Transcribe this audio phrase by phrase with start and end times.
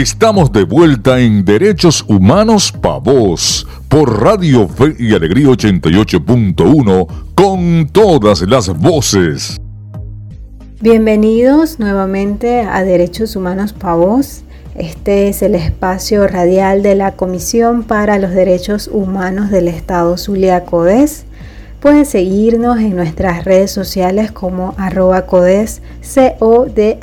[0.00, 7.86] Estamos de vuelta en Derechos Humanos Pa' Vos por Radio Fe y Alegría 88.1 con
[7.92, 9.60] todas las voces.
[10.80, 14.40] Bienvenidos nuevamente a Derechos Humanos Pa' Vos.
[14.74, 20.64] Este es el espacio radial de la Comisión para los Derechos Humanos del Estado Zulia
[20.64, 21.26] Codes.
[21.80, 26.98] Pueden seguirnos en nuestras redes sociales como arroba codes, C-O-D-H-E-Z,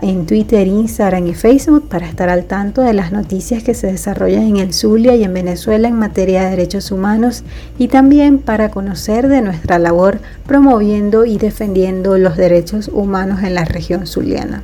[0.00, 4.44] en Twitter, Instagram y Facebook para estar al tanto de las noticias que se desarrollan
[4.44, 7.44] en el Zulia y en Venezuela en materia de derechos humanos
[7.78, 13.66] y también para conocer de nuestra labor promoviendo y defendiendo los derechos humanos en la
[13.66, 14.62] región zuliana.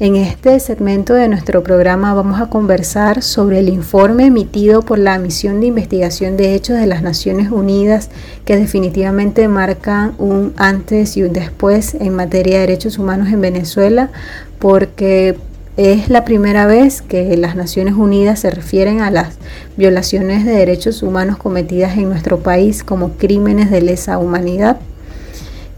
[0.00, 5.18] En este segmento de nuestro programa vamos a conversar sobre el informe emitido por la
[5.18, 8.08] Misión de Investigación de Hechos de las Naciones Unidas
[8.46, 14.08] que definitivamente marca un antes y un después en materia de derechos humanos en Venezuela
[14.58, 15.36] porque
[15.76, 19.36] es la primera vez que las Naciones Unidas se refieren a las
[19.76, 24.78] violaciones de derechos humanos cometidas en nuestro país como crímenes de lesa humanidad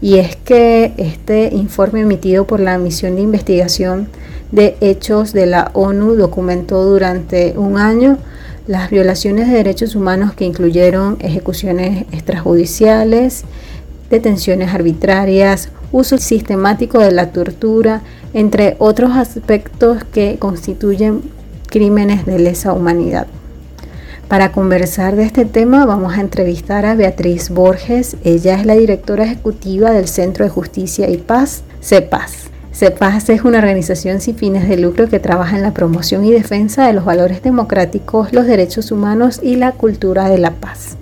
[0.03, 4.09] y es que este informe emitido por la misión de investigación
[4.51, 8.17] de hechos de la ONU documentó durante un año
[8.67, 13.45] las violaciones de derechos humanos que incluyeron ejecuciones extrajudiciales,
[14.09, 18.01] detenciones arbitrarias, uso sistemático de la tortura,
[18.33, 21.21] entre otros aspectos que constituyen
[21.69, 23.27] crímenes de lesa humanidad.
[24.33, 28.17] Para conversar de este tema vamos a entrevistar a Beatriz Borges.
[28.23, 32.49] Ella es la directora ejecutiva del Centro de Justicia y Paz, CEPAS.
[32.73, 36.87] CEPAS es una organización sin fines de lucro que trabaja en la promoción y defensa
[36.87, 40.97] de los valores democráticos, los derechos humanos y la cultura de la paz.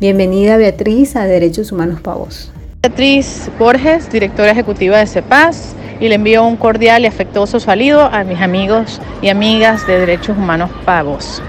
[0.00, 2.50] Bienvenida Beatriz a Derechos Humanos Pavos.
[2.82, 8.24] Beatriz Borges, directora ejecutiva de CEPAS, y le envío un cordial y afectuoso saludo a
[8.24, 11.40] mis amigos y amigas de Derechos Humanos Pavos.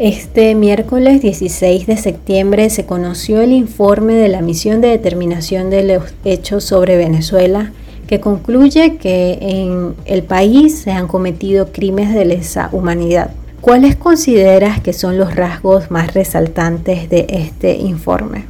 [0.00, 5.84] Este miércoles 16 de septiembre se conoció el informe de la misión de determinación de
[5.84, 7.70] los hechos sobre Venezuela
[8.06, 13.32] que concluye que en el país se han cometido crímenes de lesa humanidad.
[13.60, 18.46] ¿Cuáles consideras que son los rasgos más resaltantes de este informe?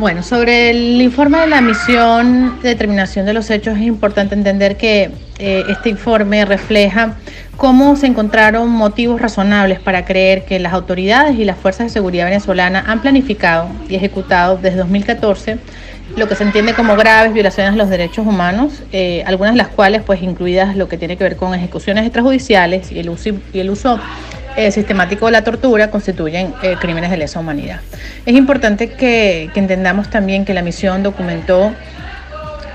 [0.00, 4.78] Bueno, sobre el informe de la misión de determinación de los hechos es importante entender
[4.78, 7.18] que eh, este informe refleja
[7.58, 12.24] cómo se encontraron motivos razonables para creer que las autoridades y las fuerzas de seguridad
[12.24, 15.58] venezolanas han planificado y ejecutado desde 2014
[16.16, 19.68] lo que se entiende como graves violaciones a los derechos humanos, eh, algunas de las
[19.68, 23.60] cuales, pues incluidas lo que tiene que ver con ejecuciones extrajudiciales y el uso, y
[23.60, 24.00] el uso
[24.56, 27.80] eh, sistemático de la tortura, constituyen eh, crímenes de lesa humanidad.
[28.26, 31.72] Es importante que, que entendamos también que la misión documentó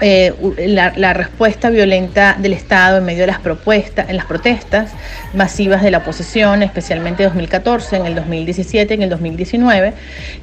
[0.01, 0.33] eh,
[0.67, 4.91] la, respuesta violenta del Estado en medio de las propuestas, en las protestas
[5.33, 9.93] masivas de la oposición, especialmente en 2014, en el 2017, en el 2019,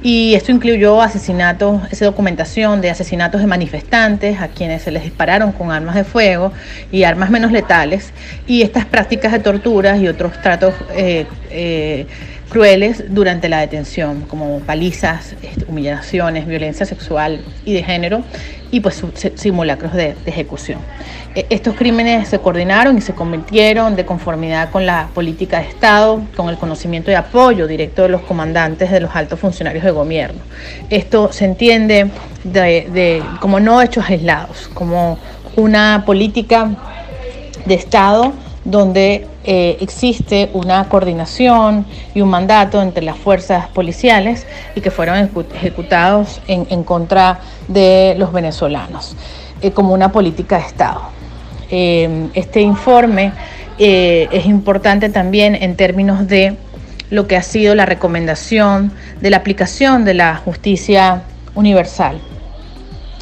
[0.01, 5.51] y esto incluyó asesinatos, esa documentación de asesinatos de manifestantes a quienes se les dispararon
[5.51, 6.51] con armas de fuego
[6.91, 8.11] y armas menos letales,
[8.47, 12.07] y estas prácticas de torturas y otros tratos eh, eh,
[12.49, 15.35] crueles durante la detención, como palizas,
[15.67, 18.23] humillaciones, violencia sexual y de género,
[18.73, 19.03] y pues
[19.35, 20.79] simulacros de, ejecución.
[21.35, 26.23] E, estos crímenes se coordinaron y se convirtieron de conformidad con la política de Estado,
[26.35, 30.41] con el conocimiento y apoyo directo de los comandantes de los altos funcionarios de gobierno.
[30.89, 32.09] Esto se entiende
[32.43, 35.19] de, como no hechos aislados, como
[35.55, 36.71] una política
[37.65, 38.33] de Estado
[38.65, 45.29] donde eh, existe una coordinación y un mandato entre las fuerzas policiales y que fueron
[45.53, 49.17] ejecutados en, contra de los venezolanos
[49.61, 51.01] eh, como una política de Estado.
[51.69, 53.33] Eh, este informe
[53.77, 56.55] es importante también en términos de
[57.09, 61.23] lo que ha sido la recomendación de la aplicación de la justicia
[61.55, 62.21] universal.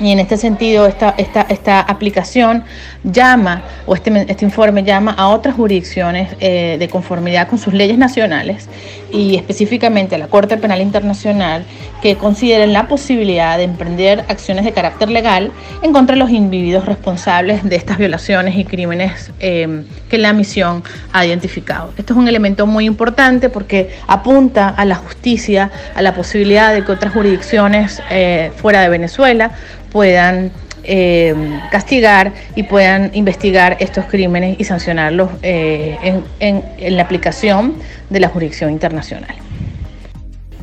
[0.02, 2.64] Y en este sentido, esta, esta, esta aplicación
[3.04, 8.00] llama, o este, este informe llama a otras jurisdicciones eh, de conformidad con sus leyes
[8.00, 8.68] nacionales
[9.12, 11.66] y específicamente a la Corte Penal Internacional
[12.02, 16.86] que consideren la posibilidad de emprender acciones de carácter legal en contra de los individuos
[16.86, 21.94] responsables de estas violaciones y crímenes eh, que la misión ha identificado.
[21.98, 26.84] Esto es un elemento muy importante porque apunta a la justicia, a la posibilidad de
[26.84, 29.52] que otras jurisdicciones eh, fuera de Venezuela
[29.92, 30.52] puedan
[30.84, 31.36] eh,
[31.72, 37.76] castigar y puedan investigar estos crímenes y sancionarlos eh, en, la aplicación
[38.10, 39.36] de la jurisdicción internacional.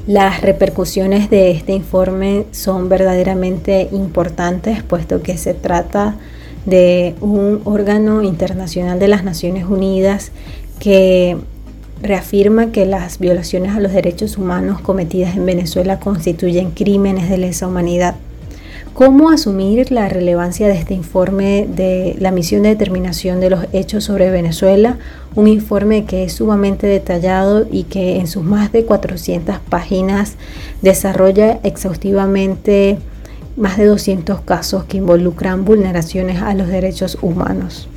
[0.06, 6.16] Las repercusiones de este informe son verdaderamente importantes, puesto que se trata
[6.64, 10.32] de un órgano internacional de las Naciones Unidas
[10.80, 11.36] que
[12.02, 17.66] reafirma que las violaciones a los derechos humanos cometidas en Venezuela constituyen crímenes de lesa
[17.66, 18.14] humanidad.
[18.98, 24.02] ¿Cómo asumir la relevancia de este informe de la misión de determinación de los hechos
[24.02, 24.98] sobre Venezuela?
[25.36, 30.34] Un informe que es sumamente detallado y que en sus más de 400 páginas
[30.82, 32.98] desarrolla exhaustivamente
[33.56, 37.88] más de 200 casos que involucran vulneraciones a los derechos humanos.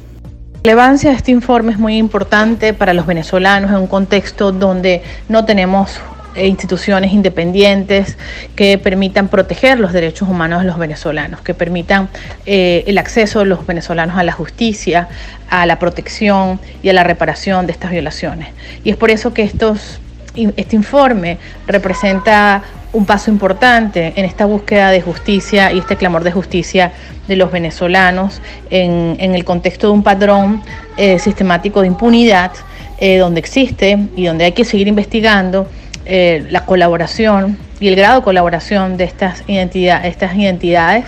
[0.63, 5.01] La relevancia de este informe es muy importante para los venezolanos en un contexto donde
[5.30, 6.00] no tenemos
[6.36, 8.18] e instituciones independientes
[8.56, 12.10] que permitan proteger los derechos humanos de los venezolanos, que permitan
[12.45, 15.10] eh, el acceso de los venezolanos a la justicia,
[15.50, 18.50] a la protección y a la reparación de estas violaciones.
[18.83, 21.38] Y es por eso que este informe
[21.68, 22.63] representa
[22.94, 26.92] un paso importante en esta búsqueda de justicia y este clamor de justicia
[27.28, 30.62] de los venezolanos en, el contexto de un padrón
[30.98, 32.51] eh, sistemático de impunidad
[32.98, 35.68] eh, donde existe y donde hay que seguir investigando
[36.06, 41.06] eh, la colaboración y el grado de colaboración de estas, estas identidades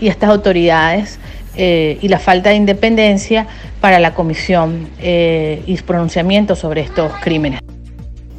[0.00, 1.18] y estas autoridades
[1.56, 3.46] eh, y la falta de independencia
[3.80, 7.60] para la comisión eh, y pronunciamiento sobre estos crímenes.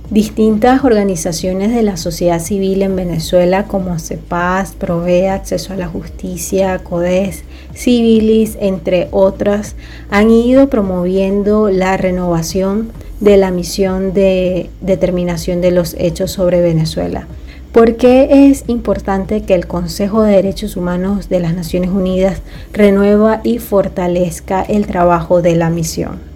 [0.09, 6.79] Distintas organizaciones de la sociedad civil en Venezuela como CEPAS, Provee Acceso a la Justicia,
[6.79, 7.43] CODES,
[7.73, 9.75] Civilis, entre otras,
[10.09, 17.27] han ido promoviendo la renovación de la misión de determinación de los hechos sobre Venezuela.
[17.71, 22.41] ¿Por qué es importante que el Consejo de Derechos Humanos de las Naciones Unidas
[22.73, 26.30] renueva y fortalezca el trabajo de la misión?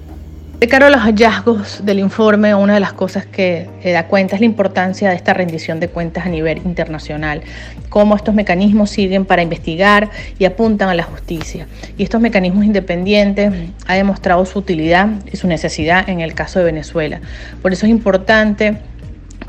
[0.60, 4.40] De cara a los hallazgos del informe, una de las cosas que da cuenta es
[4.40, 7.42] la importancia de esta rendición de cuentas a nivel internacional,
[7.90, 10.10] cómo estos mecanismos siguen para investigar
[10.40, 11.68] y apuntan a la justicia.
[11.98, 13.52] Y estos mecanismos independientes
[13.86, 17.20] han demostrado su utilidad y su necesidad en el caso de Venezuela.
[17.62, 18.78] Por eso es importante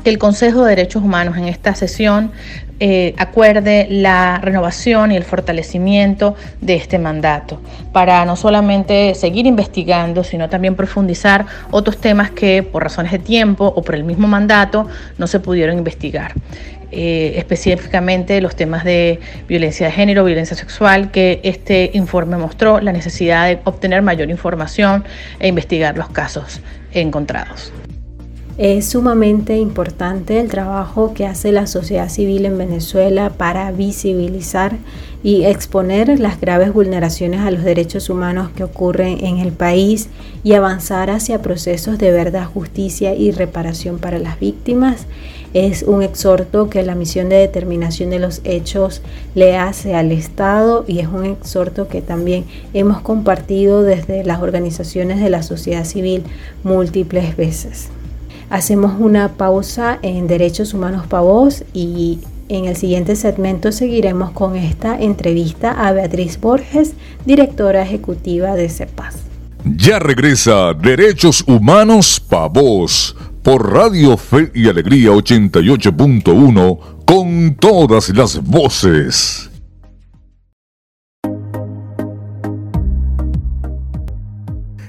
[0.07, 2.31] que el Consejo de Derechos Humanos en esta sesión
[2.79, 7.59] eh, acuerde la renovación y el fortalecimiento de este mandato,
[7.91, 13.65] para no solamente seguir investigando, sino también profundizar otros temas que por razones de tiempo
[13.65, 14.87] o por el mismo mandato
[15.17, 16.31] no se pudieron investigar.
[16.89, 22.93] Eh, específicamente los temas de violencia de género, violencia sexual, que este informe mostró la
[22.93, 25.03] necesidad de obtener mayor información
[25.37, 26.61] e investigar los casos
[26.93, 27.73] encontrados.
[28.57, 34.77] Es sumamente importante el trabajo que hace la sociedad civil en Venezuela para visibilizar
[35.21, 40.09] y exponer las graves vulneraciones a los derechos humanos que ocurren en el país
[40.43, 45.05] y avanzar hacia procesos de verdad, justicia y reparación para las víctimas.
[45.53, 49.03] Es un exhorto que la misión de determinación de los hechos
[49.35, 55.19] le hace al Estado y es un exhorto que también hemos compartido desde las organizaciones
[55.19, 56.23] de la sociedad civil
[56.63, 57.89] múltiples veces.
[58.49, 64.55] Hacemos una pausa en Derechos Humanos para Vos y en el siguiente segmento seguiremos con
[64.55, 66.93] esta entrevista a Beatriz Borges,
[67.25, 69.17] directora ejecutiva de CEPAS.
[69.75, 78.41] Ya regresa Derechos Humanos para Vos por Radio Fe y Alegría 88.1 con todas las
[78.41, 79.49] voces.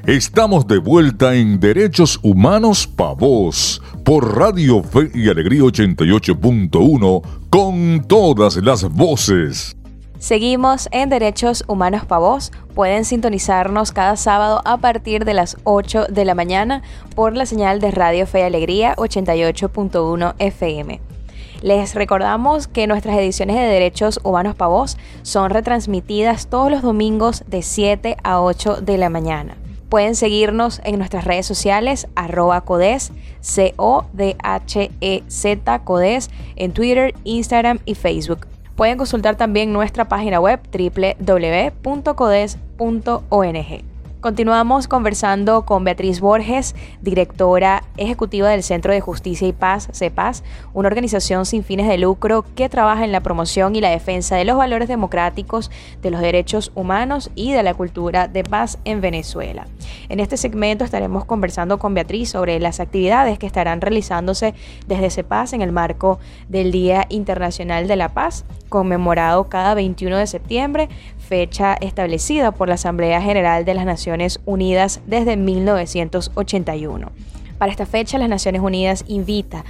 [0.09, 8.03] Estamos de vuelta en Derechos Humanos Pa' Vos por Radio Fe y Alegría 88.1 con
[8.09, 9.77] todas las voces.
[10.19, 12.53] Seguimos en Derechos Humanos Pa' Vos.
[12.75, 16.81] Pueden sintonizarnos cada sábado a partir de las 8 de la mañana
[17.15, 21.03] por la señal de Radio Fe y Alegría 88.1 FM.
[21.61, 27.45] Les recordamos que nuestras ediciones de Derechos Humanos Pa' Vos son retransmitidas todos los domingos
[27.47, 29.55] de 7 a 8 de la mañana.
[29.89, 33.79] Pueden seguirnos en nuestras redes sociales, arroba codes, C-O-D-H-E-Z,
[35.85, 38.47] codes, en Twitter, Instagram y Facebook.
[38.77, 41.89] Pueden consultar también nuestra página web www.codes.ong.
[44.21, 50.43] Continuamos conversando con Beatriz Borges, directora ejecutiva del Centro de Justicia y Paz, CEPAS,
[50.75, 54.45] una organización sin fines de lucro que trabaja en la promoción y la defensa de
[54.45, 55.71] los valores democráticos,
[56.03, 59.69] de los derechos humanos y de la cultura de paz en Venezuela.
[60.09, 64.53] En este segmento estaremos conversando con Beatriz sobre las actividades que estarán realizándose
[64.89, 70.27] desde CEPAS en el marco del Día Internacional de la Paz, conmemorado cada 21 de
[70.27, 70.89] septiembre,
[71.29, 77.13] fecha establecida por la Asamblea General de las Naciones Unidas desde 1981.
[77.59, 79.65] Para esta fecha, las Naciones Unidas invita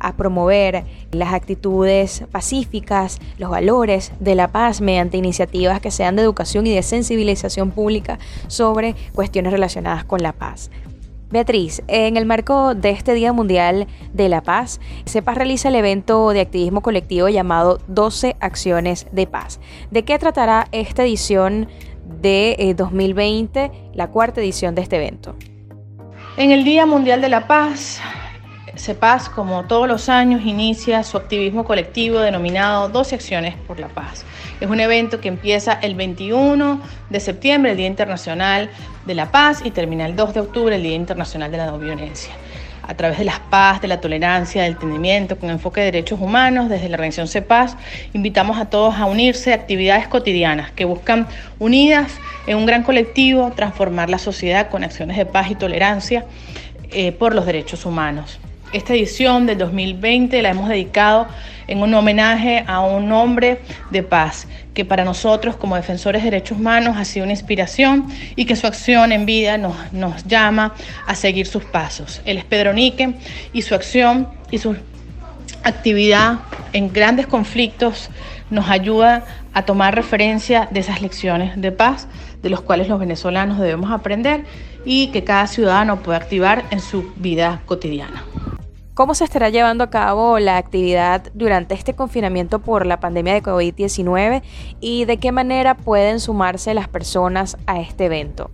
[0.00, 6.22] a promover las actitudes pacíficas, los valores de la paz mediante iniciativas que sean de
[6.22, 8.18] educación y de sensibilización pública
[8.48, 10.70] sobre cuestiones relacionadas con la paz.
[11.34, 16.30] Beatriz, en el marco de este Día Mundial de la Paz, CEPAS realiza el evento
[16.30, 19.58] de activismo colectivo llamado 12 Acciones de Paz.
[19.90, 21.68] ¿De qué tratará esta edición
[22.20, 25.34] de 2020, eh, la cuarta edición de este evento?
[26.36, 28.00] En el Día Mundial de la Paz,
[28.76, 34.24] CEPAS, como todos los años, inicia su activismo colectivo denominado 12 Acciones por la Paz.
[34.60, 36.80] Es un evento que empieza el 21
[37.10, 38.70] de septiembre, el Día Internacional
[39.06, 41.78] de la Paz, y termina el 2 de octubre, el Día Internacional de la No
[41.78, 42.32] Violencia.
[42.86, 46.68] A través de la paz, de la tolerancia, del entendimiento, con enfoque de derechos humanos,
[46.68, 47.78] desde la organización CEPAS,
[48.12, 51.26] invitamos a todos a unirse a actividades cotidianas que buscan
[51.58, 52.12] unidas
[52.46, 56.26] en un gran colectivo transformar la sociedad con acciones de paz y tolerancia
[56.90, 58.38] eh, por los derechos humanos.
[58.74, 61.28] Esta edición del 2020 la hemos dedicado
[61.68, 63.60] en un homenaje a un hombre
[63.92, 68.46] de paz que para nosotros como defensores de derechos humanos ha sido una inspiración y
[68.46, 70.74] que su acción en vida nos, nos llama
[71.06, 72.20] a seguir sus pasos.
[72.24, 73.14] Él es Pedro Nique
[73.52, 74.74] y su acción y su
[75.62, 76.40] actividad
[76.72, 78.10] en grandes conflictos
[78.50, 82.08] nos ayuda a tomar referencia de esas lecciones de paz
[82.42, 84.42] de los cuales los venezolanos debemos aprender
[84.84, 88.24] y que cada ciudadano puede activar en su vida cotidiana.
[88.94, 93.42] ¿Cómo se estará llevando a cabo la actividad durante este confinamiento por la pandemia de
[93.42, 94.42] COVID-19
[94.80, 98.52] y de qué manera pueden sumarse las personas a este evento?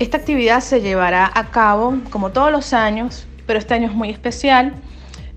[0.00, 4.10] Esta actividad se llevará a cabo como todos los años, pero este año es muy
[4.10, 4.74] especial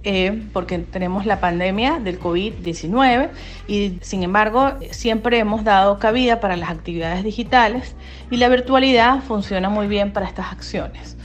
[0.04, 3.30] eh, porque tenemos la pandemia del COVID-19
[3.68, 7.96] y sin embargo siempre hemos dado cabida para las actividades digitales
[8.32, 11.16] y la virtualidad funciona muy bien para estas acciones.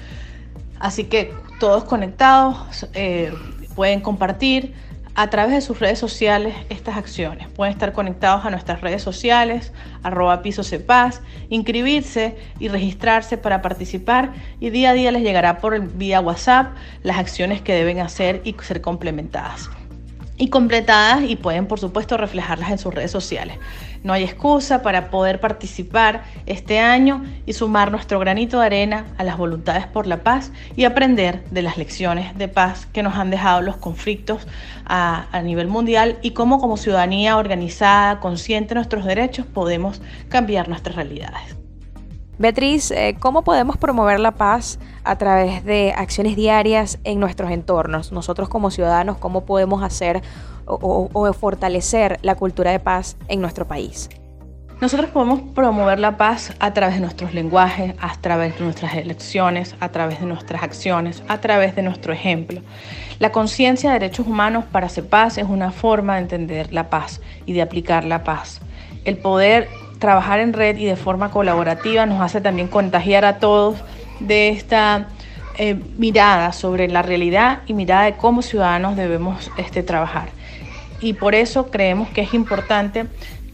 [0.78, 3.32] Así que todos conectados eh,
[3.75, 4.75] pueden compartir
[5.14, 7.48] a través de sus redes sociales estas acciones.
[7.48, 9.72] Pueden estar conectados a nuestras redes sociales,
[10.02, 15.80] arroba piso cepaz, inscribirse y registrarse para participar y día a día les llegará por
[15.96, 19.70] vía WhatsApp las acciones que deben hacer y ser complementadas
[20.37, 23.59] y completadas y pueden por supuesto reflejarlas en sus redes sociales.
[24.02, 29.25] No hay excusa para poder participar este año y sumar nuestro granito de arena a
[29.25, 33.31] las voluntades por la paz y aprender de las lecciones de paz que nos han
[33.31, 34.47] dejado los conflictos
[34.85, 40.69] a, a nivel mundial y cómo como ciudadanía organizada, consciente de nuestros derechos, podemos cambiar
[40.69, 41.65] nuestras realidades.
[42.38, 48.12] Beatriz, eh, ¿cómo podemos promover la paz a través de acciones diarias en nuestros entornos?
[48.12, 50.21] Nosotros como ciudadanos, ¿cómo podemos hacer
[50.66, 54.11] o, fortalecer la cultura de paz en nuestro país?
[54.83, 59.75] Nosotros podemos promover la paz a través de nuestros lenguajes, a través de nuestras elecciones,
[59.81, 62.61] a través de nuestras acciones, a través de nuestro ejemplo.
[63.19, 67.23] La conciencia de derechos humanos para hacer paz es una forma de entender la paz
[67.47, 68.61] y de aplicar la paz.
[69.07, 73.78] El poder trabajar en red y de forma colaborativa nos hace también contagiar a todos
[74.20, 75.08] de esta
[75.58, 80.28] eh, mirada sobre la realidad y mirada de cómo ciudadanos debemos este, trabajar.
[81.00, 83.06] Y por eso creemos que es importante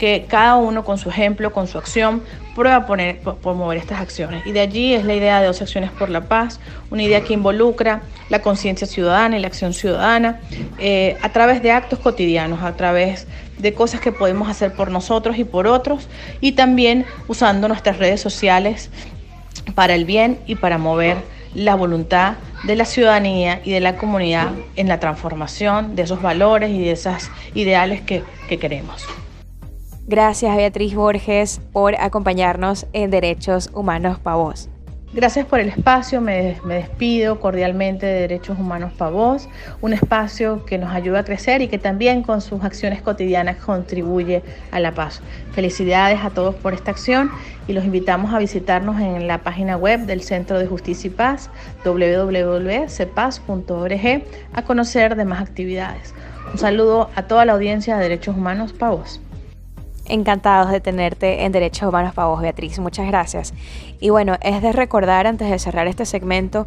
[0.02, 2.25] que cada uno con su ejemplo, con su acción,
[2.56, 4.44] prueba a poner, promover estas acciones.
[4.44, 6.59] Y de allí es la idea de dos acciones por la paz,
[6.90, 10.40] una idea que involucra la conciencia ciudadana y la acción ciudadana
[10.80, 13.28] eh, a través de actos cotidianos, a través
[13.59, 16.09] de cosas que podemos hacer por nosotros y por otros,
[16.40, 18.90] y también usando nuestras redes sociales
[19.76, 21.18] para el bien y para mover
[21.54, 26.71] la voluntad de la ciudadanía y de la comunidad en la transformación de esos valores
[26.71, 28.25] y de esos ideales que
[28.59, 29.06] queremos.
[30.12, 34.69] Gracias Beatriz Borges por acompañarnos en Derechos Humanos para Vos.
[35.14, 39.49] Gracias por el espacio, me, despido cordialmente de Derechos Humanos para Vos,
[39.81, 44.42] un espacio que nos ayuda a crecer y que también con sus acciones cotidianas contribuye
[44.71, 45.23] a la paz.
[45.52, 47.31] Felicidades a todos por esta acción
[47.66, 51.49] y los invitamos a visitarnos en la página web del Centro de Justicia y Paz,
[51.87, 56.14] www.cepaz.org, a conocer demás actividades.
[56.52, 59.19] Un saludo a toda la audiencia de Derechos Humanos para Vos
[60.06, 62.78] encantados de tenerte en Derechos Humanos para vos, Beatriz.
[62.78, 63.54] Muchas gracias.
[64.02, 66.66] Y bueno, es de recordar antes de cerrar este segmento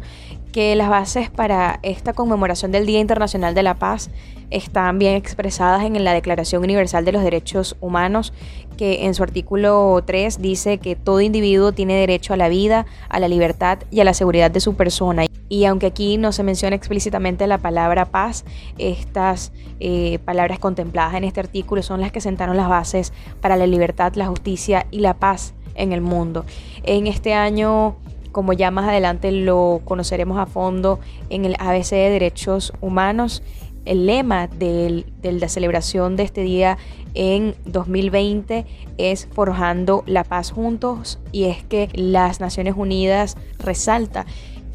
[0.52, 4.08] que las bases para esta conmemoración del Día Internacional de la Paz
[4.50, 8.32] están bien expresadas en la Declaración Universal de los Derechos Humanos,
[8.78, 13.20] que en su artículo 3 dice que todo individuo tiene derecho a la vida, a
[13.20, 15.26] la libertad y a la seguridad de su persona.
[15.50, 18.46] Y aunque aquí no se menciona explícitamente la palabra paz,
[18.78, 23.12] estas eh, palabras contempladas en este artículo son las que sentaron las bases
[23.42, 26.44] para la libertad, la justicia y la paz en el mundo.
[26.82, 27.96] En este año,
[28.32, 33.42] como ya más adelante lo conoceremos a fondo en el ABC de Derechos Humanos,
[33.84, 36.76] el lema de la celebración de este día
[37.14, 38.66] en 2020
[38.98, 44.26] es Forjando la Paz Juntos y es que las Naciones Unidas resalta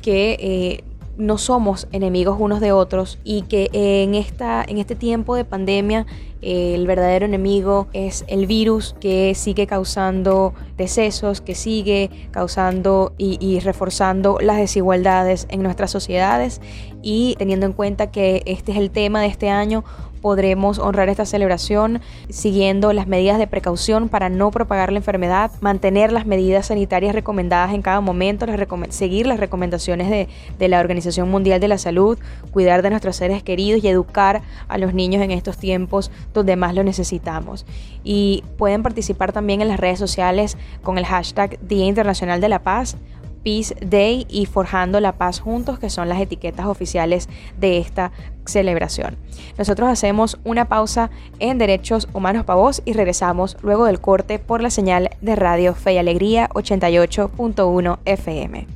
[0.01, 0.83] que eh,
[1.17, 6.05] no somos enemigos unos de otros y que en, esta, en este tiempo de pandemia
[6.41, 13.37] eh, el verdadero enemigo es el virus que sigue causando decesos, que sigue causando y,
[13.39, 16.61] y reforzando las desigualdades en nuestras sociedades
[17.01, 19.83] y teniendo en cuenta que este es el tema de este año,
[20.21, 26.11] podremos honrar esta celebración siguiendo las medidas de precaución para no propagar la enfermedad, mantener
[26.11, 28.45] las medidas sanitarias recomendadas en cada momento,
[28.89, 32.17] seguir las recomendaciones de, de la Organización Mundial de la Salud,
[32.51, 36.75] cuidar de nuestros seres queridos y educar a los niños en estos tiempos donde más
[36.75, 37.65] lo necesitamos.
[38.03, 42.59] Y pueden participar también en las redes sociales con el hashtag Día Internacional de la
[42.59, 42.97] Paz
[43.43, 47.29] Peace Day y Forjando la Paz Juntos, que son las etiquetas oficiales
[47.59, 48.11] de esta
[48.45, 49.17] celebración.
[49.57, 54.61] Nosotros hacemos una pausa en Derechos Humanos para Vos y regresamos luego del corte por
[54.61, 58.67] la señal de Radio Fe y Alegría 88.1 FM.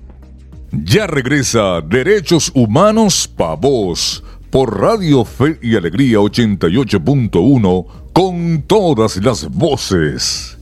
[0.72, 9.50] Ya regresa Derechos Humanos para Vos por Radio Fe y Alegría 88.1 con todas las
[9.50, 10.55] voces.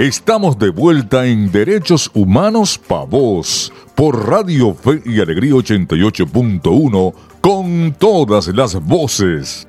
[0.00, 7.94] Estamos de vuelta en Derechos Humanos Pa' Vos, por Radio Fe y Alegría 88.1, con
[7.98, 9.68] todas las voces.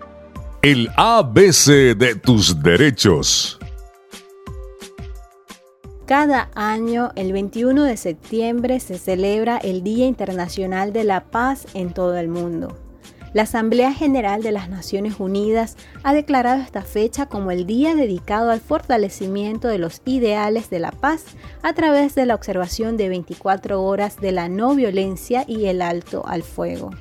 [0.61, 3.59] El ABC de tus derechos.
[6.05, 11.93] Cada año, el 21 de septiembre, se celebra el Día Internacional de la Paz en
[11.93, 12.77] todo el mundo.
[13.33, 18.51] La Asamblea General de las Naciones Unidas ha declarado esta fecha como el día dedicado
[18.51, 21.23] al fortalecimiento de los ideales de la paz
[21.63, 26.27] a través de la observación de 24 horas de la no violencia y el alto
[26.27, 26.91] al fuego.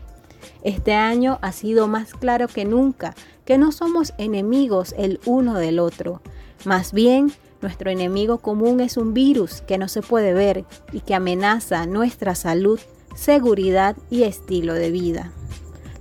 [0.62, 5.80] Este año ha sido más claro que nunca que no somos enemigos el uno del
[5.80, 6.22] otro.
[6.64, 11.16] Más bien, nuestro enemigo común es un virus que no se puede ver y que
[11.16, 12.78] amenaza nuestra salud,
[13.16, 15.32] seguridad y estilo de vida.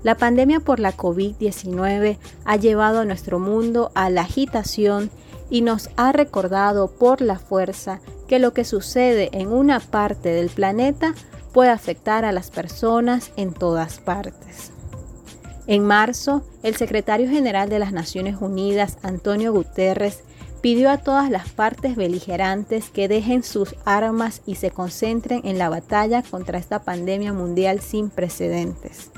[0.01, 5.09] La pandemia por la COVID-19 ha llevado a nuestro mundo a la agitación
[5.49, 10.49] y nos ha recordado por la fuerza que lo que sucede en una parte del
[10.49, 11.13] planeta
[11.51, 14.71] puede afectar a las personas en todas partes.
[15.67, 20.23] En marzo, el secretario general de las Naciones Unidas, Antonio Guterres,
[20.62, 25.69] pidió a todas las partes beligerantes que dejen sus armas y se concentren en la
[25.69, 29.12] batalla contra esta pandemia mundial sin precedentes.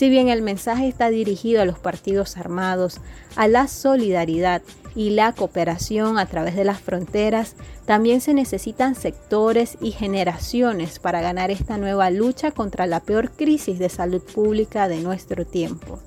[0.00, 3.02] Si bien el mensaje está dirigido a los partidos armados,
[3.36, 4.62] a la solidaridad
[4.94, 11.20] y la cooperación a través de las fronteras, también se necesitan sectores y generaciones para
[11.20, 15.98] ganar esta nueva lucha contra la peor crisis de salud pública de nuestro tiempo.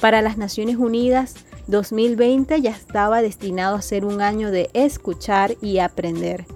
[0.00, 1.34] Para las Naciones Unidas,
[1.66, 6.46] 2020 ya estaba destinado a ser un año de escuchar y aprender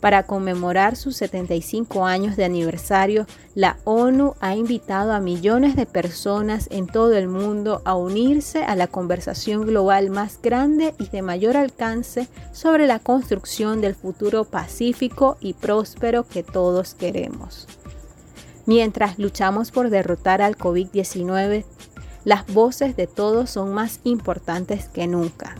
[0.00, 6.68] para conmemorar sus 75 años de aniversario, la ONU ha invitado a millones de personas
[6.70, 11.56] en todo el mundo a unirse a la conversación global más grande y de mayor
[11.56, 17.66] alcance sobre la construcción del futuro pacífico y próspero que todos queremos.
[18.66, 21.64] Mientras luchamos por derrotar al COVID-19,
[22.24, 25.56] las voces de todos son más importantes que nunca.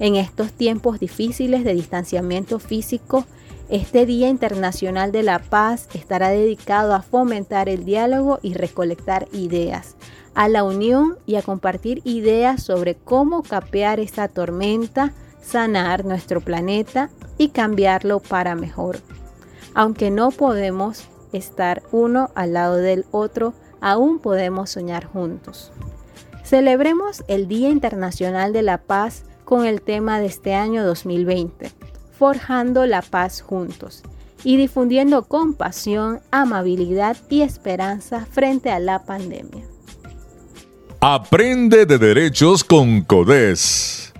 [0.00, 3.24] En estos tiempos difíciles de distanciamiento físico,
[3.70, 9.94] este Día Internacional de la Paz estará dedicado a fomentar el diálogo y recolectar ideas,
[10.34, 17.10] a la unión y a compartir ideas sobre cómo capear esta tormenta, sanar nuestro planeta
[17.38, 18.98] y cambiarlo para mejor.
[19.72, 25.70] Aunque no podemos estar uno al lado del otro, aún podemos soñar juntos.
[26.42, 31.79] Celebremos el Día Internacional de la Paz con el tema de este año 2020
[32.20, 34.02] forjando la paz juntos
[34.44, 39.64] y difundiendo compasión, amabilidad y esperanza frente a la pandemia.
[41.00, 44.12] Aprende de derechos con CODES.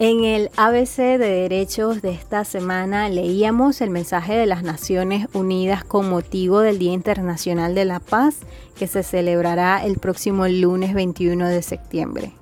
[0.00, 5.84] En el ABC de Derechos de esta semana leíamos el mensaje de las Naciones Unidas
[5.84, 8.38] con motivo del Día Internacional de la Paz
[8.76, 12.32] que se celebrará el próximo lunes 21 de septiembre.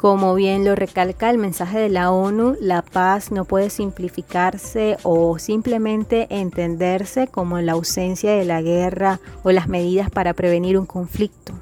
[0.00, 5.38] Como bien lo recalca el mensaje de la ONU, la paz no puede simplificarse o
[5.38, 11.52] simplemente entenderse como la ausencia de la guerra o las medidas para prevenir un conflicto.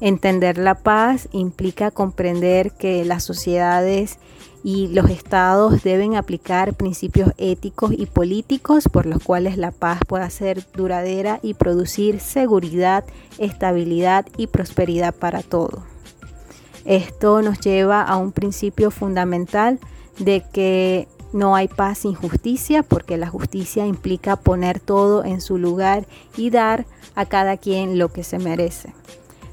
[0.00, 4.20] Entender la paz implica comprender que las sociedades
[4.64, 10.30] y los estados deben aplicar principios éticos y políticos por los cuales la paz pueda
[10.30, 13.04] ser duradera y producir seguridad,
[13.36, 15.95] estabilidad y prosperidad para todos.
[16.86, 19.80] Esto nos lleva a un principio fundamental
[20.18, 25.58] de que no hay paz sin justicia porque la justicia implica poner todo en su
[25.58, 28.94] lugar y dar a cada quien lo que se merece.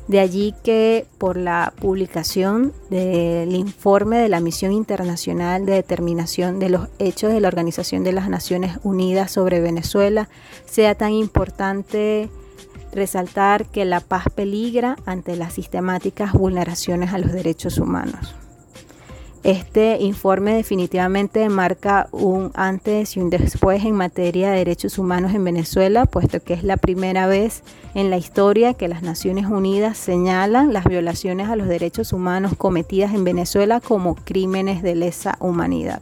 [0.07, 6.69] De allí que por la publicación del informe de la Misión Internacional de Determinación de
[6.69, 10.29] los Hechos de la Organización de las Naciones Unidas sobre Venezuela
[10.65, 12.29] sea tan importante
[12.93, 18.35] resaltar que la paz peligra ante las sistemáticas vulneraciones a los derechos humanos.
[19.43, 25.43] Este informe definitivamente marca un antes y un después en materia de derechos humanos en
[25.43, 27.61] Venezuela, puesto que es la primera vez
[27.93, 33.13] en la historia que las Naciones Unidas señalan las violaciones a los derechos humanos cometidas
[33.13, 36.01] en Venezuela como crímenes de lesa humanidad.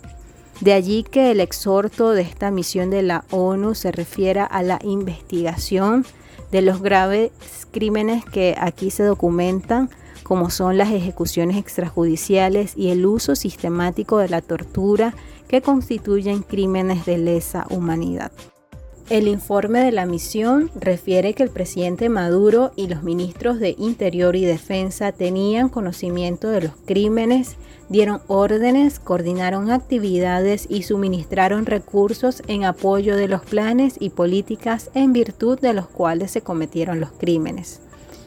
[0.60, 4.78] De allí que el exhorto de esta misión de la ONU se refiera a la
[4.84, 6.06] investigación
[6.52, 7.32] de los graves
[7.72, 9.90] crímenes que aquí se documentan
[10.24, 15.14] como son las ejecuciones extrajudiciales y el uso sistemático de la tortura
[15.48, 18.32] que constituyen crímenes de lesa humanidad.
[19.10, 24.36] El informe de la misión refiere que el presidente Maduro y los ministros de Interior
[24.36, 27.58] y Defensa tenían conocimiento de los crímenes,
[27.90, 35.12] dieron órdenes, coordinaron actividades y suministraron recursos en apoyo de los planes y políticas en
[35.12, 37.82] virtud de los cuales se cometieron los crímenes.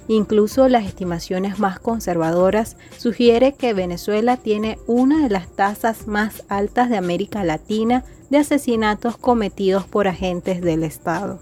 [0.09, 6.91] Incluso las estimaciones más conservadoras sugiere que Venezuela tiene una de las tasas más altas
[6.91, 11.41] de América Latina de asesinatos cometidos por agentes del Estado.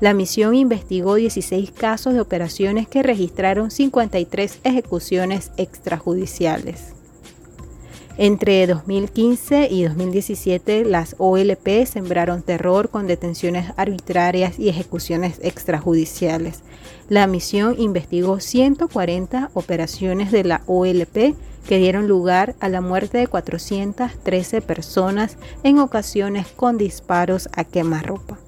[0.00, 6.94] La misión investigó 16 casos de operaciones que registraron 53 ejecuciones extrajudiciales.
[8.18, 16.62] Entre 2015 y 2017, las OLP sembraron terror con detenciones arbitrarias y ejecuciones extrajudiciales.
[17.12, 21.36] La misión investigó 140 operaciones de la OLP
[21.68, 28.38] que dieron lugar a la muerte de 413 personas en ocasiones con disparos a quemarropa.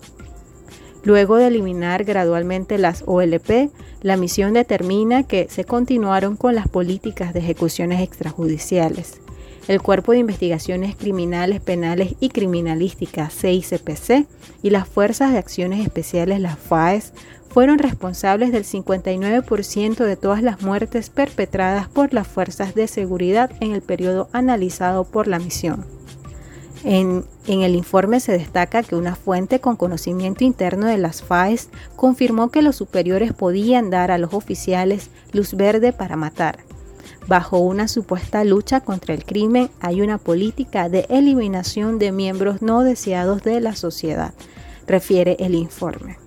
[1.03, 7.35] Luego de eliminar gradualmente las OLP, la misión determina que se continuaron con las políticas
[7.35, 9.20] de ejecuciones extrajudiciales
[9.68, 14.27] el Cuerpo de Investigaciones Criminales, Penales y Criminalísticas, CICPC,
[14.62, 17.12] y las Fuerzas de Acciones Especiales, las FAES,
[17.55, 23.71] fueron responsables del 59% de todas las muertes perpetradas por las fuerzas de seguridad en
[23.71, 25.87] el periodo analizado por la misión.
[26.83, 32.51] En, el informe se destaca que una fuente con conocimiento interno de las FAES confirmó
[32.51, 36.59] que los superiores podían dar a los oficiales luz verde para matar,
[37.29, 42.83] Bajo una supuesta lucha contra el crimen hay una política de eliminación de miembros no
[42.83, 44.35] deseados de la sociedad,
[44.87, 46.24] refiere el informe.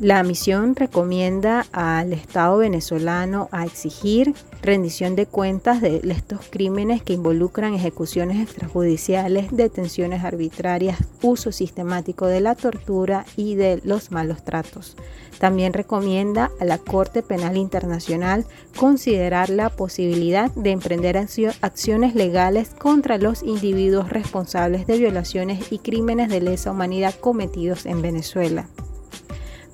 [0.00, 7.12] La misión recomienda al Estado venezolano a exigir rendición de cuentas de estos crímenes que
[7.12, 14.96] involucran ejecuciones extrajudiciales, detenciones arbitrarias, uso sistemático de la tortura y de los malos tratos.
[15.38, 18.44] También recomienda a la Corte Penal Internacional
[18.76, 26.30] considerar la posibilidad de emprender acciones legales contra los individuos responsables de violaciones y crímenes
[26.30, 28.66] de lesa humanidad cometidos en Venezuela.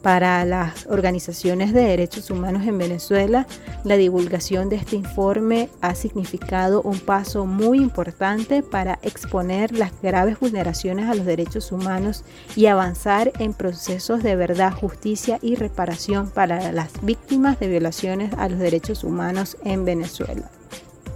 [0.03, 3.47] Para las organizaciones de derechos humanos en Venezuela,
[3.85, 10.41] la divulgación de este informe ha significado un paso muy importante para exponer las graves
[10.41, 12.25] vulneraciones a los derechos humanos
[12.57, 18.49] y avanzar en procesos de verdad, justicia y reparación para las víctimas de violaciones a
[18.49, 20.51] los derechos humanos en Venezuela.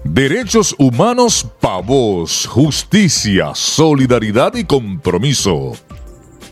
[0.04, 5.72] Derechos humanos pavos, justicia, solidaridad y compromiso.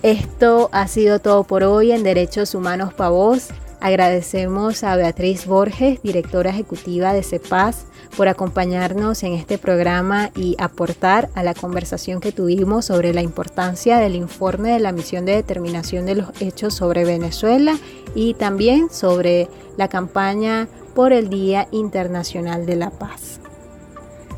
[0.02, 3.50] Esto ha sido todo por hoy en Derechos Humanos para Vos.
[3.80, 7.86] Agradecemos a Beatriz Borges, directora ejecutiva de CEPAS,
[8.16, 13.98] por acompañarnos en este programa y aportar a la conversación que tuvimos sobre la importancia
[13.98, 17.78] del informe de la misión de determinación de los hechos sobre Venezuela
[18.16, 23.41] y también sobre la campaña por el Día Internacional de la Paz.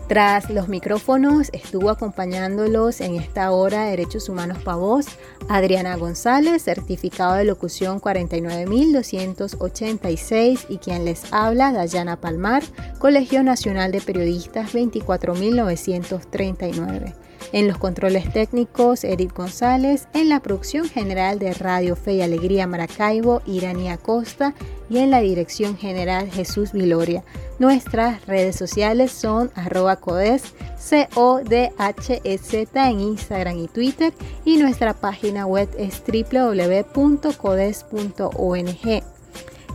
[0.09, 5.07] Tras los micrófonos estuvo acompañándolos en esta hora de Derechos Humanos Pavos
[5.49, 12.62] Adriana González, certificado de locución 49286 y quien les habla Dayana Palmar,
[12.99, 17.23] Colegio Nacional de Periodistas 24939.
[17.52, 20.09] En los controles técnicos, Edith González.
[20.12, 24.54] En la producción general de Radio Fe y Alegría Maracaibo, Irania Costa.
[24.90, 27.24] Y en la dirección general, Jesús Viloria.
[27.59, 34.12] Nuestras redes sociales son arroba codes, C-O-D-H-E-Z en Instagram y Twitter.
[34.44, 36.94] Y nuestra página web es www.codes.ong.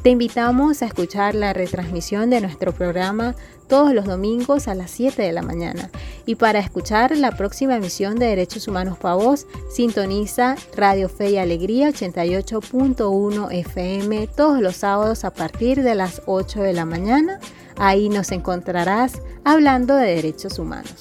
[0.03, 3.35] Te invitamos a escuchar la retransmisión de nuestro programa
[3.69, 5.89] todos los domingos a las 7 de la mañana.
[6.25, 11.37] Y para escuchar la próxima emisión de Derechos Humanos para Vos, sintoniza Radio Fe y
[11.37, 17.39] Alegría 88.1 FM todos los sábados a partir de las 8 de la mañana.
[17.77, 20.95] Ahí nos encontrarás hablando de derechos humanos.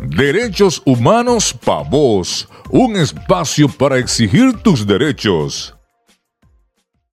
[0.00, 5.71] Derechos Humanos para Vos, un espacio para exigir tus derechos.